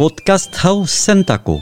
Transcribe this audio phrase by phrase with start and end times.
[0.00, 1.60] podcast hau zentako.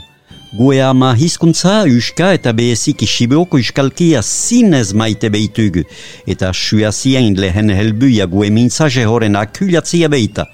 [0.55, 5.83] Gue ama hizkuntza, uska eta behezik isibeoko iskalkia zinez maite behitugu.
[6.23, 10.45] Eta suazien lehen helbuia gue mintzaje horren akulatzia behita.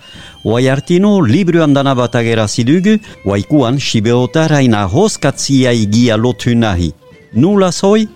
[0.44, 2.98] Oai artino, libruan dana bat agerazidugu,
[3.30, 6.90] oaikuan sibeotaraina hoskatzia igia lotu nahi.
[7.38, 8.08] Nula zoi?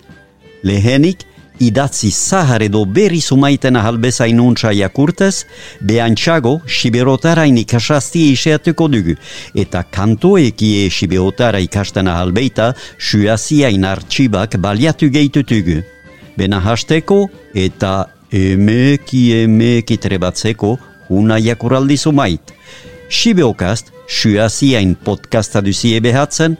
[0.63, 1.28] Lehenik,
[1.59, 5.45] idatzi zahar edo berri sumaiten ahalbezain untsa jakurtez,
[5.81, 9.15] behantxago siberotara ikasasti iseatuko dugu,
[9.55, 15.81] eta kantoeki e siberotara ikasten ahalbeita, suaziain artxibak baliatu gehitutugu.
[16.37, 20.77] Bena hasteko eta emeki emeki trebatzeko
[21.09, 22.53] una jakuraldi sumait.
[23.09, 26.57] Sibeokast, suaziain podcasta duzie behatzen,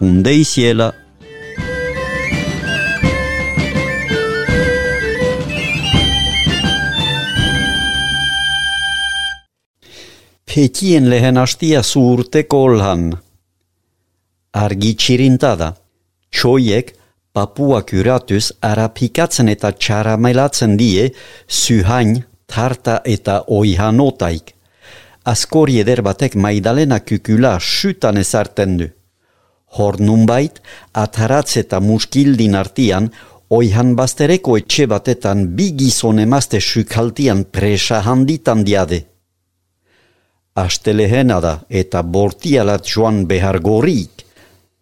[0.00, 0.92] hunde iziela
[10.54, 13.04] Petien lehen hastia zuurteko olhan.
[14.62, 15.68] Argi txirintada.
[16.28, 16.90] Txoiek
[17.32, 21.06] papuak uratuz arapikatzen eta txaramelatzen die
[21.48, 24.52] zuhain, tarta eta oihanotaik.
[25.32, 28.88] Askori eder batek maidalena kukula sutan ezarten du.
[29.78, 30.60] Hor nunbait,
[30.92, 33.08] ataratz eta muskildin artian,
[33.48, 39.00] oihan bastereko etxe batetan bi gizon emazte sukaltian presa handitan diade
[40.54, 44.24] astelehena da eta bortialat joan behar gorik.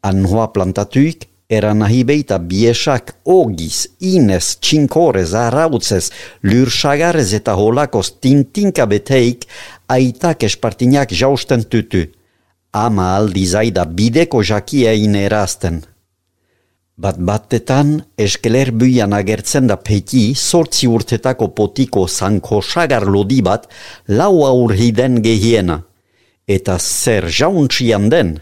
[0.03, 6.11] Anhoa plantatuik, era nahi beita biesak ogiz, ines, txinkorez, arautzez,
[6.47, 9.49] lursagarez eta holakos tintinka beteik,
[9.91, 12.07] aitak espartinak jausten tutu.
[12.73, 15.83] Ama aldi zaida bideko jakia inerazten.
[17.01, 23.65] Bat batetan, eskeler buian agertzen da peti sortzi urtetako potiko zanko sagar lodi bat
[24.19, 25.79] lau aurhiden gehiena.
[26.45, 28.35] Eta zer jauntxian den,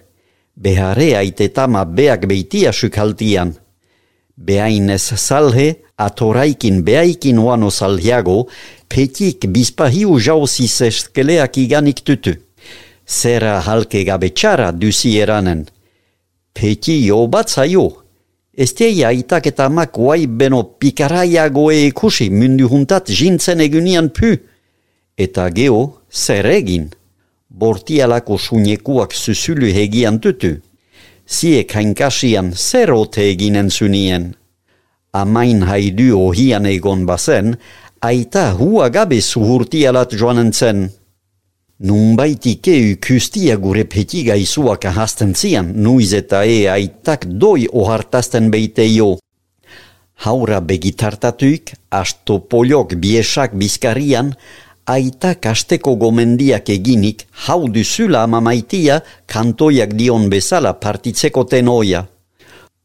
[0.56, 3.52] behare aitetama beak beitia sukaltian.
[4.34, 8.48] Beainez salhe, atoraikin beaikin oano salhiago,
[8.88, 12.34] petik bizpahiu jauziz eskeleak iganik tutu.
[13.06, 15.64] Zera halke gabe txara duzi eranen.
[16.54, 18.07] Peti jo bat zaio,
[18.58, 24.32] Ez teia itak eta amak guai beno pikaraia goe ikusi mundu juntat jintzen egunian pu.
[25.14, 26.88] Eta geho, zer egin?
[27.48, 30.56] Bortialako suñekuak zuzulu hegian tutu.
[31.28, 34.34] Ziek hainkasian zer ote eginen zunien.
[35.12, 37.54] Amain haidu ohian egon bazen,
[38.02, 40.88] aita hua gabe zuhurtialat joanen zen.
[41.78, 48.82] Nun baitike ukustia gure peti gaizuak ahazten zian, nuiz eta e aitak doi ohartazten beite
[48.90, 49.12] jo.
[50.26, 54.34] Haura begitartatuik, asto poliok biesak bizkarian,
[54.90, 58.98] aitak asteko gomendiak eginik, hau duzula amamaitia
[59.30, 62.08] kantoiak dion bezala partitzeko tenoia.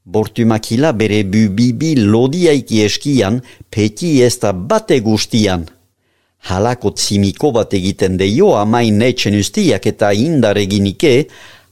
[0.06, 3.42] Bortumakila bere bubibi lodiaiki eskian,
[3.74, 5.66] peti ez da bate guztian
[6.50, 11.14] halako tzimiko bat egiten deio amain etxen ustiak eta indar eginike,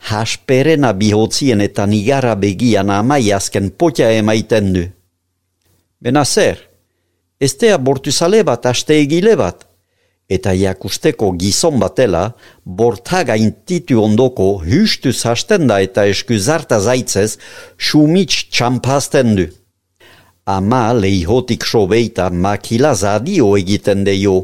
[0.09, 4.85] hasperena bihotzien eta nigara begian amai azken potia emaiten du.
[6.01, 6.57] Bena zer,
[7.39, 9.67] ez tea bortuzale bat aste egile bat,
[10.31, 12.23] eta jakusteko gizon batela,
[12.65, 17.35] bortaga intitu ondoko hustuz hasten da eta eskuzarta zaitzez,
[17.77, 19.49] sumits txampazten du.
[20.47, 24.39] Ama lehihotik sobeita makila zadio egiten deio.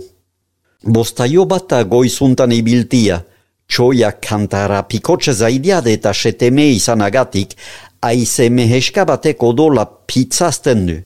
[0.84, 3.24] Bostaio bata goizuntan ibiltia,
[3.68, 7.56] txoia kantara pikotxe zaidiade eta seteme izanagatik,
[8.02, 10.98] aize meheska batek odola pizzazten du.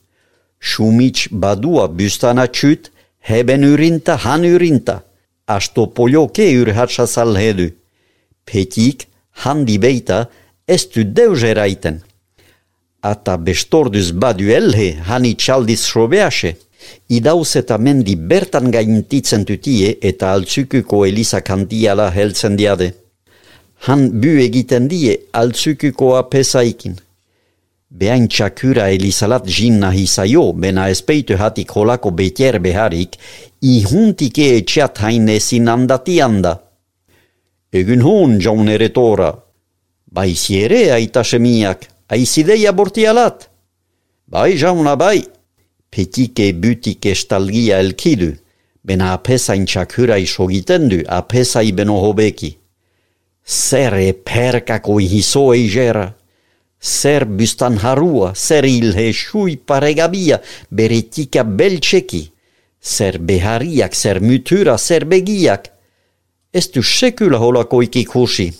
[0.60, 2.90] Shumits badua bustana txut,
[3.24, 5.00] heben urinta han urinta,
[5.46, 7.72] asto polioke urhatsa salhedu.
[8.44, 9.08] Petik,
[9.42, 10.26] handi beita,
[10.68, 12.02] ez du deus eraiten.
[13.02, 16.54] Ata bestorduz badu elhe, hani txaldiz sobease.
[17.08, 22.92] Idauz eta mendi bertan gaintitzen tutie eta altzukuko eliza kantiala heltzen diade.
[23.86, 26.94] Han bu egiten die altzukukoa pesaikin.
[27.92, 33.18] Behain txakura elizalat jin nahi zaio, bena espeitu hatik holako betier beharik,
[33.60, 36.54] ihuntike etxeat hain ezin andati handa.
[37.72, 39.34] Egun hon, jaun eretora.
[40.12, 43.48] Baizi ere, aita semiak, aizideia bortialat.
[44.32, 45.20] Bai, jauna, bai
[45.92, 48.32] petike butik estalgia elkidu,
[48.82, 52.56] bena apesain txakura isogiten du, apesai beno hobeki.
[53.44, 56.06] Zer eperkako hizo eijera,
[56.82, 60.40] zer bustan harua, zer ilhe shui paregabia,
[60.70, 62.24] beretika beltseki,
[62.82, 65.68] zer behariak, zer mutura, zer begiak,
[66.52, 68.50] ez du sekula holako ikikusi.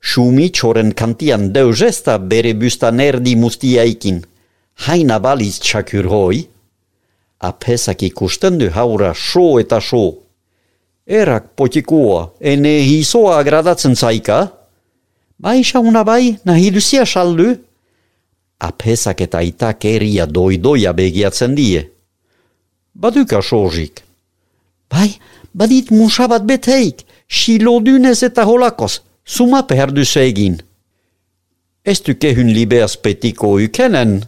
[0.00, 4.20] Sumi txoren kantian deus ezta bere bustan erdi mustiaikin.
[4.86, 6.46] Haina baliz txakur hoi.
[7.38, 10.22] Apesak ikusten du haura so eta so.
[11.06, 14.52] Erak potikua, ene hisoa agradatzen zaika?
[15.38, 17.56] Bai una bai, nahi duzia saldu?
[18.58, 21.88] Apesak eta itak eria doidoia begiatzen die.
[22.94, 24.02] Baduka sozik.
[24.90, 25.18] Bai,
[25.54, 30.60] badit musabat beteik, silo dünez eta holakos, suma perdu egin.
[31.84, 34.24] Ez du kehun libeas petiko ykenen?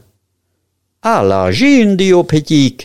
[1.01, 2.83] Ala, jin dio petik.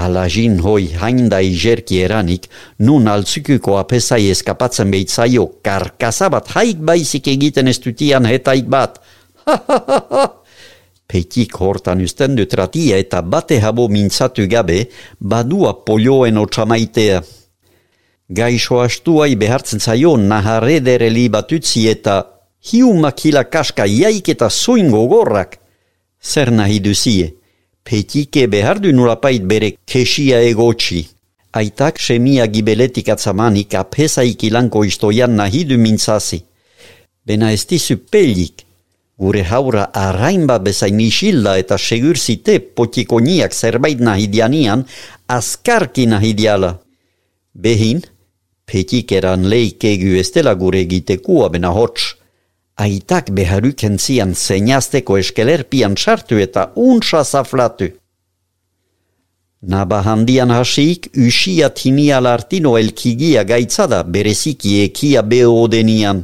[0.00, 2.46] Ala jin hoi hainda ijerki eranik,
[2.80, 8.96] nun altzukuko apesai eskapatzen behitzaio, karkasabat haik baizik egiten ez dutian hetaik bat.
[9.44, 10.24] Ha.
[11.08, 14.88] Petik hortan usten du tratia eta bate habo mintzatu gabe,
[15.20, 17.20] badua polioen otxamaitea.
[18.40, 22.22] Gaixo astuai behartzen zaio naharredere li batutzi eta
[22.72, 25.58] hiu makila kaska jaik eta zuingo gorrak.
[26.22, 27.34] Zer nahi duzie,
[27.84, 31.06] petike behar du nulapait bere kesia egotxi.
[31.52, 36.42] Aitak semia gibeletik atzamanik apesaik ilanko istoian nahi du mintzazi.
[37.24, 38.64] Bena ez dizu pelik,
[39.18, 44.84] gure haura arrainba bezain isilda eta segurzite potikoniak zerbait nahi dianian,
[45.28, 46.76] askarki nahi diala.
[47.54, 48.02] Behin,
[48.66, 52.14] petik eran leikegu estela gure egitekua bena hots.
[52.78, 57.88] Aitak beharuken zian zeinazteko eskelerpian sartu eta untsa zaflatu.
[59.62, 66.20] Naba handian hasik, usia tinia lartino elkigia gaitzada bereziki ekia beho denian.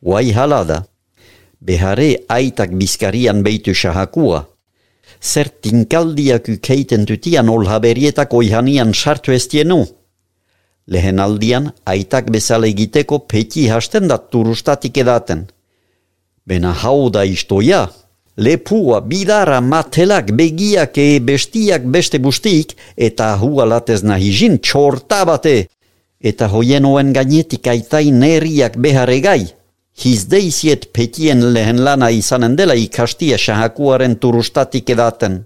[0.00, 0.86] Uai halada,
[1.60, 4.46] behare aitak bizkarian beitu sahakua.
[5.20, 9.84] Zer tinkaldiak ukeiten tutian olhaberietako ihanian sartu estienu.
[10.88, 15.44] Lehen aldian, aitak bezala egiteko peti hasten da turustatik edaten.
[16.48, 17.82] Bena hau da istoia,
[18.36, 25.56] lepua, bidara, matelak, begiak e bestiak beste bustik, eta hua latez nahi jin txorta bate.
[26.30, 29.42] Eta hoien oen gainetik aitai neriak behare gai.
[30.00, 35.42] Hizdeiziet petien lehen lana izanen dela ikastia sahakuaren turustatik edaten.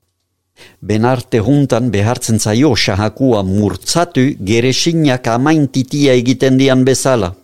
[0.81, 7.35] Benarte juntan behartzen zaio sahakua murtzatu geresinak amain titia egiten dian bezala.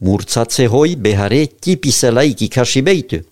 [0.00, 3.22] Murtzatze hoi behare tipizelaik ikasi behitu.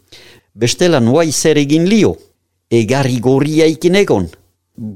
[0.55, 2.17] Bestela nuai zer egin lio,
[2.71, 4.27] egarri gorria ikin egon.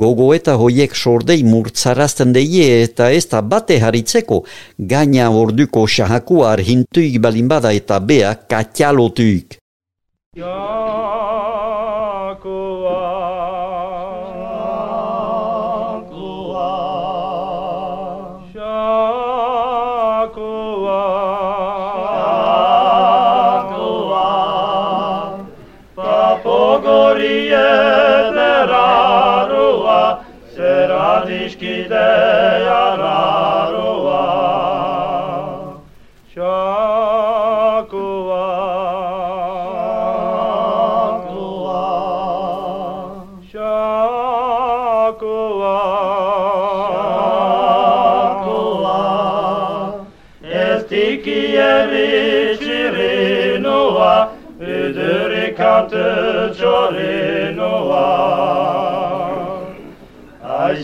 [0.01, 4.43] Gogo eta hoiek sordei murtzarazten deie eta ez da bate haritzeko,
[4.77, 9.57] gaina orduko sahakua arhintuik balinbada eta bea katialotuik.
[10.37, 11.30] cante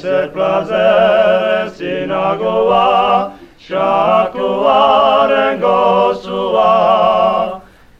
[0.07, 6.71] Wszyscy plaze synagoga, szakuła ręgosuła.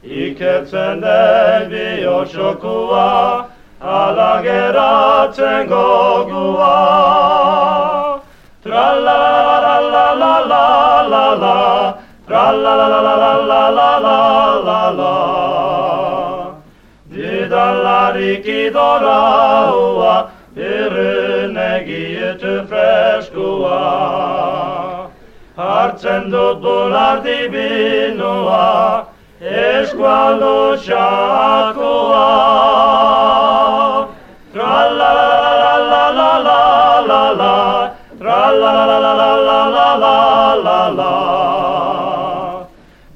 [0.05, 3.45] I kecene bi oszokuła,
[3.81, 6.77] ala gera cengoguła.
[8.63, 11.95] Tra la la la la la la la,
[12.27, 14.21] tra la la la la la la la
[14.67, 15.17] la la.
[17.07, 20.15] Didalari kidora ua,
[21.87, 23.81] egietu freskua.
[25.57, 29.07] Hartzen dut bular dibinua,
[29.41, 32.27] eskualdo txakua.
[34.53, 35.29] Tra la la
[35.93, 36.61] la la la
[37.11, 37.57] la la
[38.19, 41.13] tra la la la la la la la la la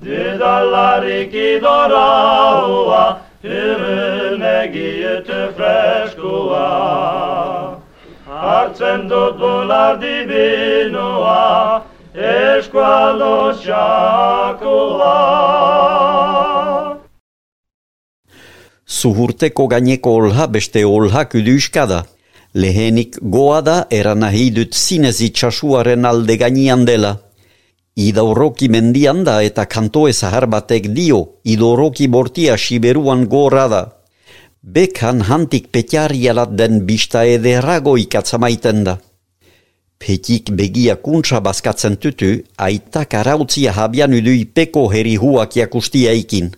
[0.02, 3.04] Didalarik idoraua,
[3.42, 5.39] Himmel egiete
[8.90, 11.82] Hartzen dut bular dibinua,
[12.14, 15.14] eskualdo txakua.
[18.86, 22.04] Zuhurteko gaineko olha beste olha kuduskada.
[22.54, 27.14] Lehenik goa da era nahi dut zinez itxasuaren alde gainian dela.
[27.94, 33.82] Idauroki mendian da eta kantoe zahar batek dio, idauroki bortia siberuan gorra da.
[34.60, 38.98] Bekan hantik petiarialat den bista ederrago ikatzamaiten da.
[39.98, 46.52] Petik begia kuntsa baskatzen tutu, aitak arautzia habian udui peko heri huak jakustia ikin.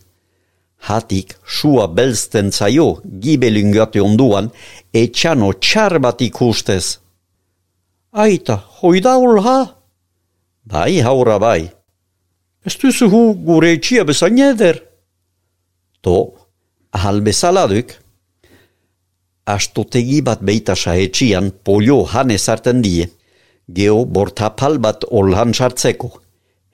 [0.82, 4.50] Hatik, sua belzten zaio, gibelingate onduan,
[4.92, 6.99] etxano txar bat ikustez.
[8.12, 9.59] Aita, hoidaul ha?
[10.66, 11.71] Bai, haura bai.
[12.66, 14.82] Ez duzu hu gure etxia bezain eder?
[16.02, 16.41] To,
[16.92, 17.96] ahal bezaladuk.
[19.44, 23.08] Astotegi bat beita etxian polio han ezarten die.
[23.66, 26.11] Geo bortapal bat olhan sartzeko.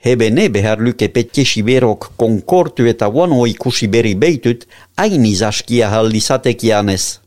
[0.04, 7.20] Hebene behar luke petje siberok konkortu eta guano ikusi berri beitut, hain izaskia haldizatekianez.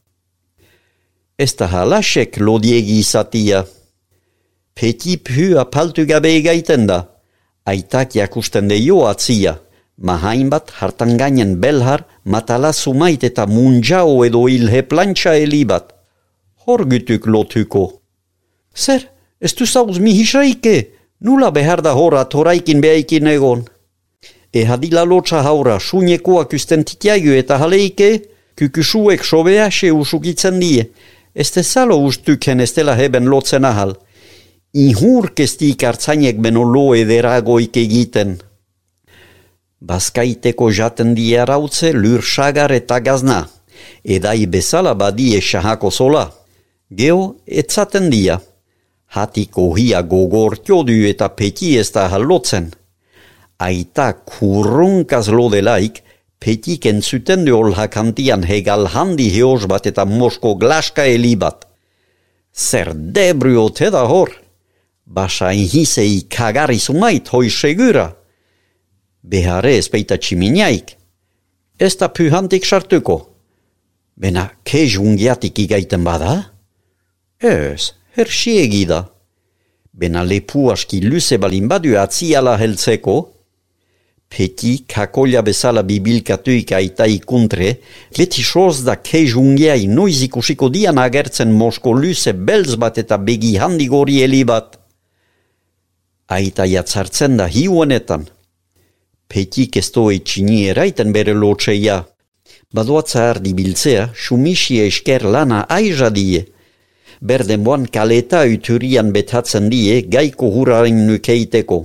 [1.37, 3.65] Ez da halasek lodiegi izatia.
[4.73, 6.99] Petit hu apaltu gabe egaiten da.
[7.65, 9.57] Aitak jakusten de jo atzia.
[9.97, 15.91] Ma hainbat hartan gainen belhar matala sumait eta munjao edo ilhe plantxa elibat.
[16.65, 18.01] Hor gutuk lotuko.
[18.75, 19.07] Zer,
[19.41, 20.75] ez du zauz mi hisaike?
[21.21, 23.65] Nula behar da hor atoraikin behaikin egon.
[24.53, 28.09] E hadila lotsa haura sunekoak usten titiaio eta haleike,
[28.57, 30.87] kukusuek sobease usukitzen die.
[31.33, 33.95] Ez tezalo ustuken ez dela heben lotzen ahal
[34.73, 38.37] inhurkestik hartzainek beno lo ederagoik egiten.
[39.81, 43.39] Baskaiteko jaten diarautze lur sagar eta gazna,
[44.05, 46.27] edai bezala badie sahako zola.
[46.93, 48.37] Geo, etzaten dia.
[49.15, 52.69] Hatiko hia gogortio du eta peti ez da halotzen.
[53.57, 56.03] Aita kurrunkaz lodelaik,
[56.39, 61.65] petik entzuten du olhakantian hegal handi heos bat eta mosko glaska elibat.
[62.53, 64.41] Zer debrio teda hor?
[65.11, 68.20] basa inhisei kagari sumait hoi segura.
[69.21, 70.95] Behare ez peita tximiniaik.
[71.79, 73.17] Ez da pyhantik sartuko.
[74.17, 76.33] Bena, ke jungiatik igaiten bada?
[77.41, 79.05] Ez, hersiegi da.
[79.93, 83.19] Bena lepu aski luze balin badu atziala heltzeko,
[84.31, 87.73] Peti kakolia bezala bibilkatuik aita ikuntre,
[88.15, 93.57] leti soz da ke jungiai noiz ikusiko dian agertzen mosko luze belz bat eta begi
[93.59, 94.77] handigori elibat
[96.31, 98.23] aita jatzartzen da hiuanetan.
[99.31, 102.01] Petik ez doa etxini eraiten bere lotxeia.
[102.75, 106.41] Badoatza ardi biltzea, sumisi esker lana aiza die.
[107.21, 111.77] Berden boan kaleta uturian betatzen die gaiko huraren nukeiteko.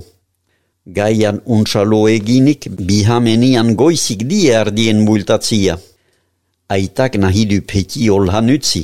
[0.97, 5.77] Gaian untsalo eginik bihamenian goizik die ardien multatzia.
[6.75, 8.83] Aitak nahidu peti olhan utzi.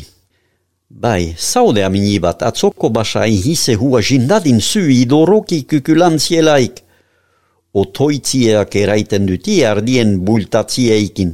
[0.87, 6.82] Bai, saude amini bat, atzoko basa hise hua jindadin zu idoroki kukulantzielaik.
[7.73, 11.31] Otoitziak eraiten duti ardien bultatzieekin.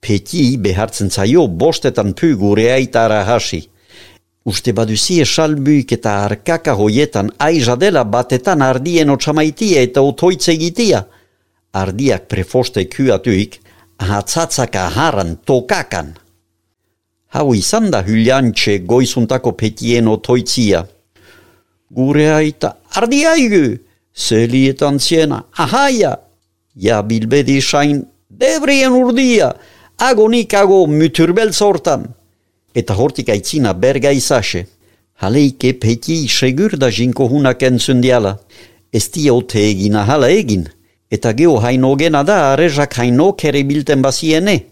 [0.00, 3.62] Peti behartzen zaio bostetan pu gure aitara hasi.
[4.46, 11.02] Uste baduzie salbuik eta arkaka hoietan aiza dela batetan ardien otsamaitia eta otoitze gitia.
[11.72, 13.58] Ardiak prefoste kuatuik,
[13.98, 16.14] ahatzatzaka haran tokakan
[17.36, 20.84] hau izan da hyliantxe goizuntako petien otoitzia.
[21.96, 23.64] Gure aita, ardi aigu,
[24.16, 26.16] zelietan ziena, ahaia,
[26.76, 29.52] ja bilbedi sain, debrien urdia,
[29.98, 32.06] agonik ago muturbel sortan.
[32.74, 34.66] Eta hortik aitzina berga izase.
[35.16, 38.36] Haleike peti segur da jinko hunak entzundiala.
[38.92, 40.66] Ez dia ote egina hala egin.
[41.10, 44.66] Eta geho haino da arezak haino kere bilten baziene.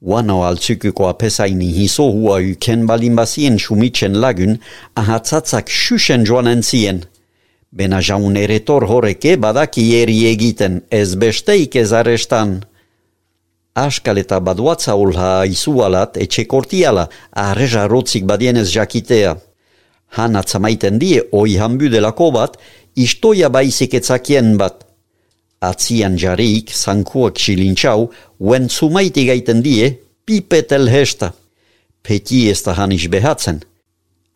[0.00, 4.58] Wano altzukuko apesaini hiso hua uken balin bazien sumitzen lagun,
[4.94, 7.04] ahatzatzak xuxen joanen zien.
[7.70, 12.62] Bena jaun eretor horreke badaki eri egiten, ez besteik ez arestan.
[13.76, 19.36] Askal eta baduatza olha izualat etxe kortiala, arreza rotzik badienez jakitea.
[20.16, 22.56] Han atzamaiten die, oi hanbu delako bat,
[22.96, 24.86] istoia baizik etzakien bat.
[25.60, 28.08] Atzian jarrik, zankuak silintxau,
[28.40, 29.92] uen zumaiti gaiten die,
[30.24, 31.34] pipetel hesta.
[32.00, 33.60] Peti ez da hanis behatzen.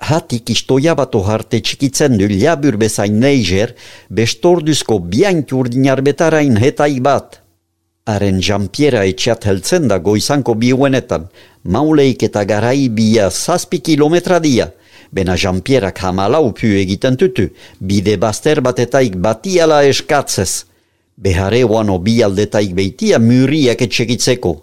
[0.02, 3.74] Hatik istoia bat oharte txikitzen du liabur bezain neiger,
[4.10, 7.38] bestorduzko biank urdinar betarain hetai bat.
[8.10, 11.28] Haren jampiera etxat heltzen da goizanko biuenetan,
[11.62, 14.72] mauleik eta garai bia zazpi kilometra dia,
[15.14, 17.46] bena jampierak hamalau pu egiten tutu,
[17.78, 20.64] bide baster batetaik batiala eskatzez
[21.22, 24.54] behare oano bi aldetaik beitia muriak etxegitzeko.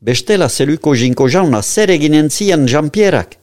[0.00, 3.36] Bestela zeluko jinko jauna zer eginen zian jampierak.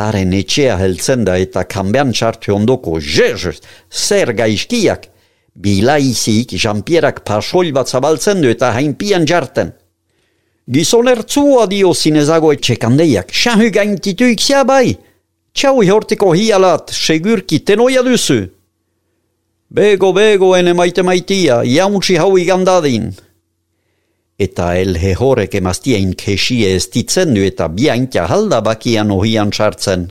[0.00, 3.58] Haren etxea heltzen da eta kanbean txartu ondoko, jez,
[3.90, 5.12] zer gaizkiak,
[5.54, 9.74] Bila izik, Jean-Pierrak pasol bat zabaltzen du eta hainpian jarten.
[10.72, 14.96] Gizon ertzua dio zinezago etxekandeiak, xahu gaintitu ikzia bai.
[15.52, 18.46] Txau ihortiko hialat, segurki tenoia duzu.
[19.68, 23.10] Bego, bego, ene maite maitia, jauntsi hau igandadin.
[24.42, 30.08] Eta el hehorek emaztien kesie ez ditzen eta biantia halda bakian ohian sartzen.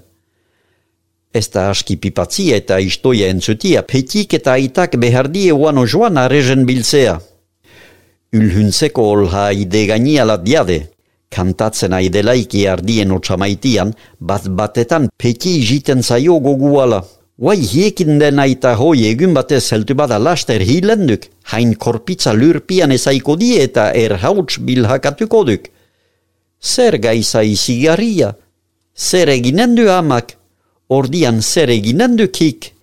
[1.33, 7.17] Ez da aski pipatzi eta istoia entzutia, petik eta aitak behardie uano joan arezen biltzea.
[8.39, 10.79] Ulhuntzeko olha ide gainiala diade,
[11.31, 17.01] kantatzen aidelaiki ardien otxamaitian, bat batetan peti jiten zaio goguala.
[17.41, 23.33] Guai hiekin den aita hoi egun batez heltu bada laster hilenduk, hain korpitza lurpian ezaiko
[23.33, 25.63] die eta erhauts bilhakatuko duk.
[26.62, 28.36] Zer gaiza izigarria?
[28.93, 30.36] Zer eginen du amak?
[30.93, 32.75] Ordian zer eginen dukik?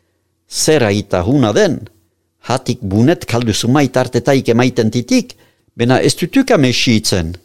[0.51, 1.79] Zer aita huna den?
[2.51, 5.37] Hatik bunet kaldu sumait artetaik emaiten titik,
[5.77, 7.37] bena ez dutuka mesitzen.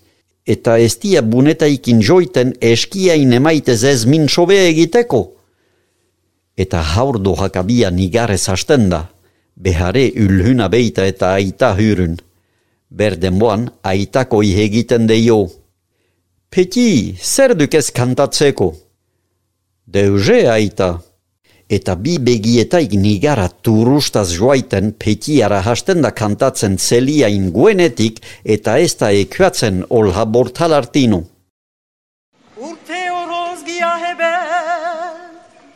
[0.47, 5.23] Eta ez dia bunetaikin joiten eskiain emaitez ez min sobe egiteko.
[6.57, 9.07] Eta haur dohak abia nigarez hasten da,
[9.55, 12.17] behare ulhuna beita eta aita hyrun.
[12.89, 15.47] Berden boan, aitako ihegiten deio.
[16.49, 18.69] Peti, zer dukez kantatzeko?
[19.85, 20.99] Deuze aita
[21.73, 29.11] eta bi begietaik nigara turustaz joaiten petiara hasten da kantatzen zelia inguenetik eta ez da
[29.11, 31.23] ekuatzen olha bortalartinu.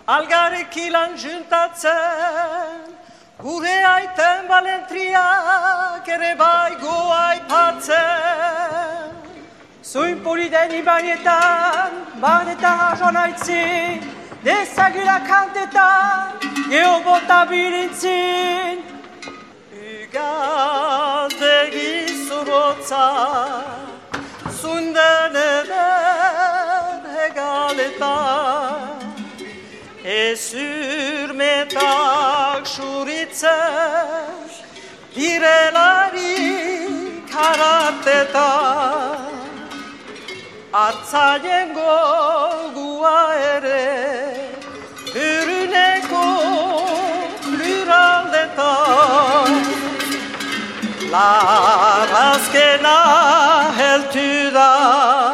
[0.08, 2.96] Heben, algarek ilan juntatzen,
[3.40, 9.12] gure aiten balentriak ere bai goai patzen.
[9.84, 14.02] Zuin poliden ibanietan, banetan joan aitzin,
[14.44, 16.34] Dezagila kanteta,
[16.70, 18.84] geo bota bilintzin.
[19.74, 23.06] Ugazde gizurotza,
[24.62, 28.57] zunden eden hegaleta.
[30.08, 34.36] Ez ürmetak şuritzen,
[35.16, 36.90] direlari
[37.34, 38.78] karateta.
[40.74, 44.36] Artzaien gogua ere,
[45.16, 46.42] Ürüneko
[47.44, 49.50] pluraldetan
[51.12, 52.98] Lar azkena
[53.78, 55.27] heltu da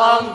[0.00, 0.32] Joan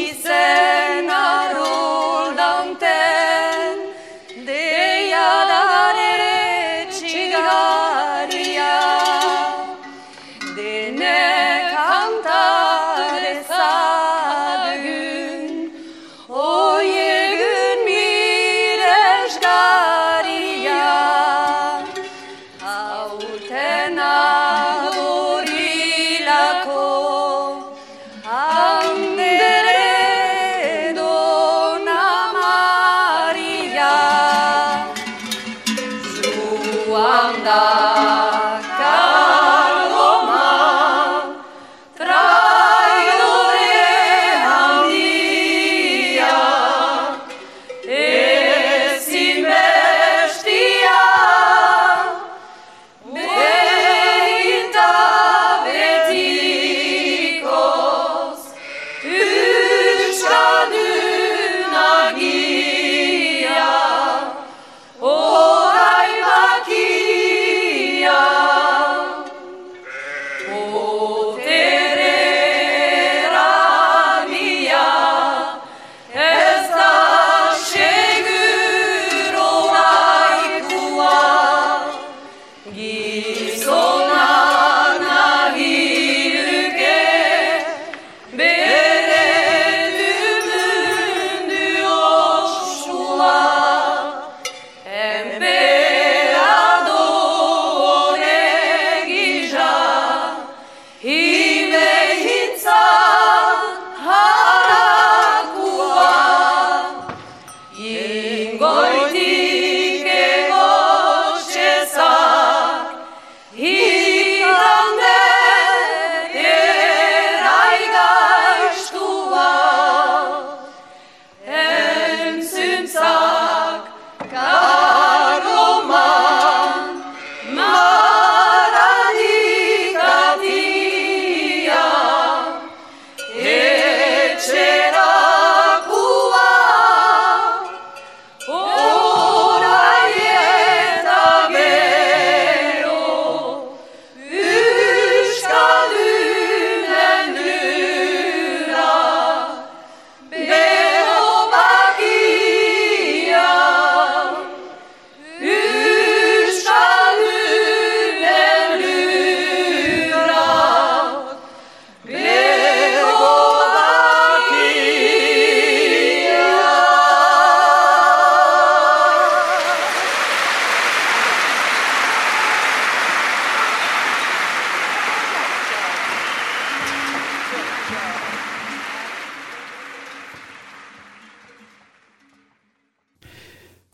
[0.00, 0.59] Hasi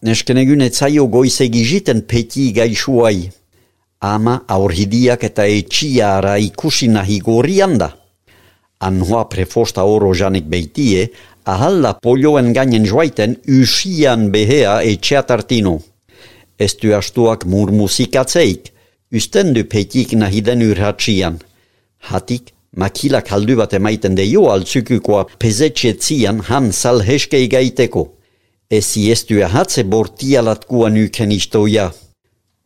[0.07, 3.27] Nesken egun etzaio goiz egiziten peti gaixuai.
[4.07, 7.88] Ama aurhidiak eta etxiara ikusi nahi gorian da.
[8.87, 11.09] Anhoa prefosta oro janek beitie,
[11.45, 15.75] ahalla polioen gainen joaiten usian behea etxeatartino.
[16.59, 18.71] Ez du astuak murmusikatzeik,
[19.11, 21.40] usten du petik nahi den urhatsian.
[22.12, 28.12] Hatik, makilak haldu bat emaiten deio altzukukoa pezetxetzian han salheskei gaiteko.
[28.69, 31.93] Ezi ez du ahatze bortialatkuan uken istoia.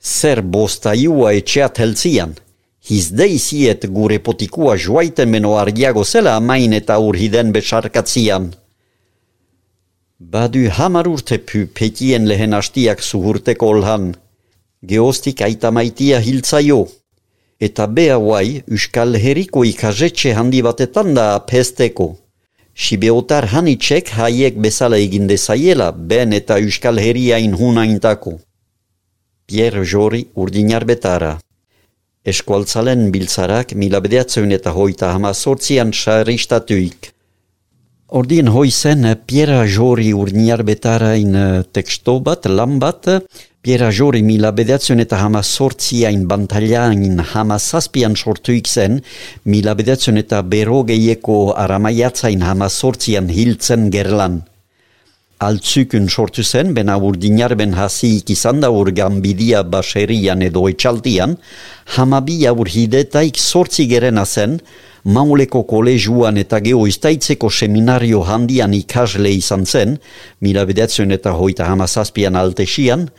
[0.00, 2.32] Zer bostaiua etxeat heltzian.
[2.88, 8.54] Hizdeiziet gure potikua joaiten meno argiago zela amain eta urhiden besarkatzian.
[10.18, 14.14] Badu hamar urte pu petien lehen hastiak zuhurteko olhan.
[14.80, 16.86] Geostik aita maitia hiltzaio.
[17.60, 22.14] Eta bea guai, Euskal Herriko ikazetxe handi batetan da pesteko.
[22.80, 28.38] Sibeotar hanitxek haiek bezala egin dezaiela, ben eta Euskal Herriain hunaintako.
[29.46, 31.34] Pierre Jori urdinar betara.
[32.32, 37.10] Eskualtzalen biltzarak mila bedeatzen eta hoita hama sortzian saristatuik.
[38.20, 41.36] Ordien hoi zen Pierre Jori urdinar betara in
[41.76, 43.10] teksto bat, lan bat,
[43.62, 49.02] Pierre Jori mila bedeatzen eta hama sortziain bantailain hama zazpian sortuik zen,
[49.44, 54.38] mila bedeatzen eta berogeieko aramaiatzain hama sortzian hiltzen gerlan.
[55.44, 61.36] Altzukun sortu zen, bena urdinar ben hasi izan da urgan bidia baserian edo etxaltian,
[61.98, 64.56] hamabi aur hidetaik sortzi gerena zen,
[65.04, 69.98] mauleko koleguan eta geoiztaitzeko seminario handian ikasle izan zen,
[70.40, 73.10] mila bedetzen eta hoita hamazazpian altesian,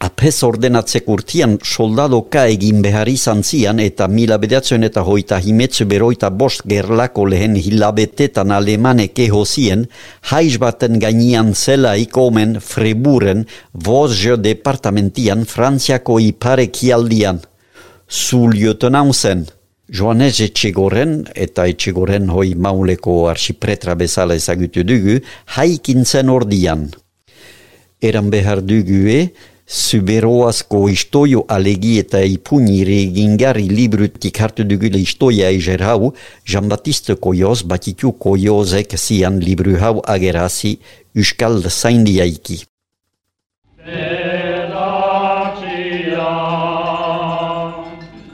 [0.00, 6.30] Apez ordenatze urtian soldadoka egin behar izan zian eta mila bedatzen eta hoita himetzu beroita
[6.42, 9.82] bost gerlako lehen hilabetetan alemanek eho zien,
[10.30, 17.44] haiz baten gainian zela ikomen Friburen, vozio departamentian Frantziako ipare kialdian.
[18.08, 19.44] Zulioten hau zen.
[19.92, 25.20] Joanez etxegoren eta etxegoren hoi mauleko arxipretra bezala ezagutu dugu,
[25.58, 26.88] haikin zen ordian.
[28.00, 29.22] Eran behar dugu e,
[29.70, 36.10] Zuberoazko istoio alegi eta ipuni regingari librutik hartu dugule istoia eger hau,
[36.44, 40.80] Jean-Baptiste Koyoz batitu Koyozek zian libru hau agerasi
[41.14, 42.64] Euskal zaindiaiki.
[43.86, 45.06] Bedacia,